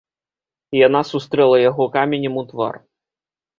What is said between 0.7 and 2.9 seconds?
Яна сустрэла яго каменем у твар.